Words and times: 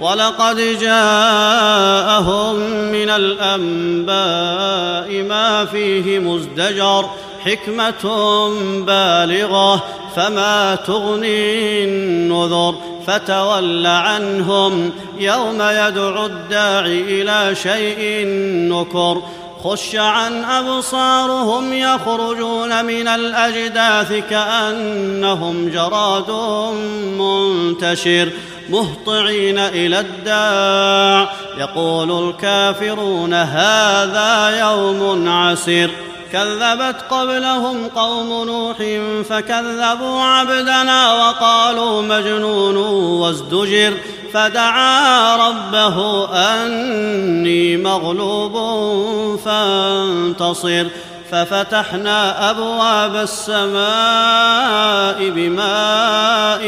ولقد 0.00 0.56
جاءهم 0.80 2.56
من 2.92 3.10
الأنباء 3.10 4.16
ما 5.22 5.64
فيه 5.64 6.18
مزدجر 6.18 7.10
حكمة 7.44 8.04
بالغة 8.80 9.82
فما 10.16 10.74
تغني 10.74 11.84
النذر 11.84 12.74
فتول 13.06 13.86
عنهم 13.86 14.92
يوم 15.18 15.62
يدعو 15.62 16.26
الداعي 16.26 17.22
إلى 17.22 17.54
شيء 17.54 18.26
نكر 18.72 19.22
خش 19.64 19.96
عن 19.96 20.44
أبصارهم 20.44 21.72
يخرجون 21.72 22.84
من 22.84 23.08
الأجداث 23.08 24.12
كأنهم 24.30 25.68
جراد 25.68 26.30
منتشر 27.18 28.28
مهطعين 28.70 29.58
إلى 29.58 30.00
الداع. 30.00 31.32
يقول 31.58 32.28
الكافرون 32.28 33.34
هذا 33.34 34.58
يوم 34.60 35.28
عسير. 35.28 35.90
كذبت 36.32 36.96
قبلهم 37.10 37.88
قوم 37.88 38.46
نوح 38.46 38.76
فكذبوا 39.28 40.20
عبدنا 40.20 41.14
وقالوا 41.14 42.02
مجنون 42.02 42.76
وازدجر. 43.20 43.92
فدعا 44.32 45.36
ربه 45.48 46.28
أني 46.34 47.76
مغلوب 47.76 48.56
فانتصر. 49.44 50.86
ففتحنا 51.30 52.50
أبواب 52.50 53.16
السماء 53.16 53.76
بماء 55.30 56.66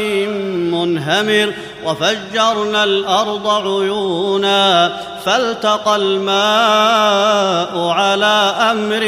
منهمر. 0.71 1.53
وفجرنا 1.89 2.83
الأرض 2.83 3.47
عيونا 3.47 4.91
فالتقى 5.25 5.95
الماء 5.95 7.89
على 7.89 8.53
أمر 8.71 9.03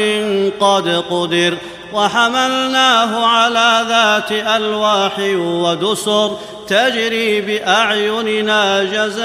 قد 0.60 1.04
قدر 1.10 1.56
وحملناه 1.92 3.26
على 3.26 3.84
ذات 3.88 4.32
ألواح 4.32 5.12
ودسر 5.36 6.38
تجري 6.68 7.40
بأعيننا 7.40 8.84
جزاء 8.84 9.22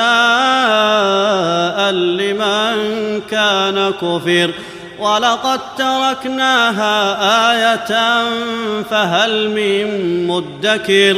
لمن 1.92 3.22
كان 3.32 3.94
كفر. 4.02 4.52
ولقد 5.00 5.60
تركناها 5.78 7.18
آية 7.52 8.22
فهل 8.90 9.50
من 9.50 9.88
مدكر؟ 10.28 11.18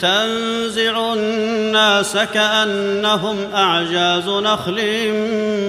تنزع 0.00 1.12
الناس 1.14 2.16
كأنهم 2.16 3.36
أعجاز 3.54 4.28
نخل 4.28 5.12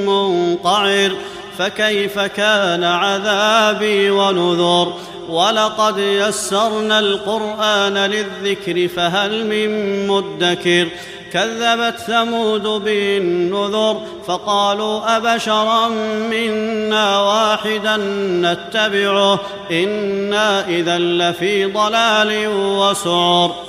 منقعر. 0.06 1.12
فكيف 1.58 2.20
كان 2.20 2.84
عذابي 2.84 4.10
ونذر؟ 4.10 4.94
ولقد 5.30 5.98
يسرنا 5.98 7.00
القرآن 7.00 7.98
للذكر 7.98 8.88
فهل 8.88 9.46
من 9.46 10.08
مدكر؟ 10.08 10.88
كذبت 11.34 12.00
ثمود 12.00 12.64
بالنذر 12.64 14.02
فقالوا 14.28 15.18
أبشرا 15.18 15.88
منا 16.30 17.20
واحدا 17.22 17.98
نتبعه 18.18 19.40
إنا 19.72 20.68
إذا 20.68 20.98
لفي 20.98 21.66
ضلال 21.66 22.48
وسعر. 22.48 23.69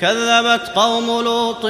كذبت 0.00 0.70
قوم 0.74 1.20
لوط 1.24 1.66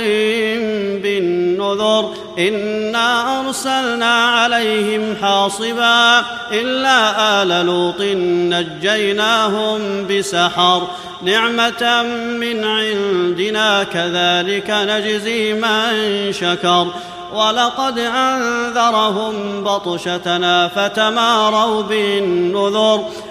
بالنذر 1.03 2.15
إنا 2.39 3.41
أرسلنا 3.41 4.15
عليهم 4.15 5.17
حاصبا 5.23 6.25
إلا 6.53 7.43
آل 7.43 7.67
لوط 7.67 8.01
نجيناهم 8.55 10.07
بسحر. 10.07 10.83
نعمة 11.23 12.03
من 12.41 12.65
عندنا 12.65 13.85
كذلك 13.85 14.71
نجزي 14.71 15.53
من 15.53 16.33
شكر. 16.33 16.87
ولقد 17.35 17.99
أنذرهم 17.99 19.65
بطشتنا 19.65 20.69
فتماروا 20.69 21.83
بالنذر. 21.83 23.05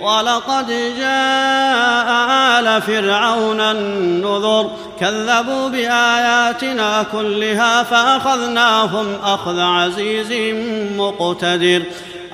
ولقد 0.00 0.66
جاء 0.98 2.08
آل 2.58 2.82
فرعون 2.82 3.60
النذر 3.60 4.70
كذبوا 5.00 5.68
بآياتنا 5.68 7.06
كلها 7.12 7.82
فأخذناهم 7.82 9.06
أخذ 9.24 9.60
عزيز 9.60 10.54
مقتدر 10.96 11.82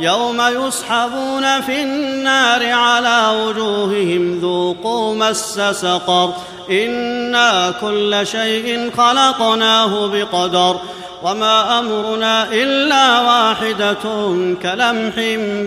يوم 0.00 0.40
يسحبون 0.40 1.60
في 1.60 1.82
النار 1.82 2.72
على 2.72 3.44
وجوههم 3.44 4.38
ذوقوا 4.38 5.14
مس 5.14 5.60
سقر 5.60 6.32
إنا 6.70 7.74
كل 7.80 8.26
شيء 8.26 8.90
خلقناه 8.96 10.06
بقدر 10.06 10.76
وما 11.24 11.78
أمرنا 11.78 12.52
إلا 12.52 13.20
واحدة 13.20 14.04
كلمح 14.62 15.14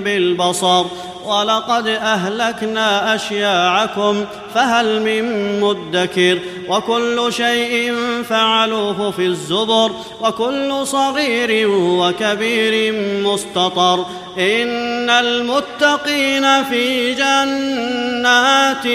بالبصر. 0.04 0.86
ولقد 1.26 1.88
أهلكنا 1.88 3.16
أشياعكم 3.16 4.26
فهل 4.56 5.02
من 5.02 5.60
مدكر؟ 5.62 6.40
وكل 6.70 7.34
شيء 7.34 7.96
فعلوه 8.30 9.12
في 9.12 9.26
الزبر 9.26 9.92
وكل 10.22 10.88
صغير 10.88 11.70
وكبير 11.70 12.94
مستطر. 13.24 14.06
إن 14.38 15.10
المتقين 15.10 16.64
في 16.64 17.14
جنات 17.14 18.86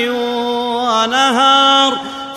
ونهار. 0.70 1.98